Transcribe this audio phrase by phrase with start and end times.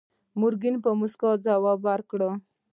[0.39, 2.21] مورګان په موسکا ځواب ورکړ.